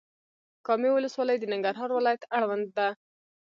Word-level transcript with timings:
کامې 0.65 0.89
ولسوالۍ 0.93 1.37
د 1.39 1.45
ننګرهار 1.53 1.89
ولايت 1.97 2.23
اړوند 2.37 2.67
ده. 2.77 2.87